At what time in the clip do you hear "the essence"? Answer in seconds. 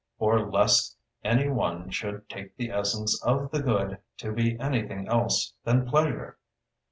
2.57-3.21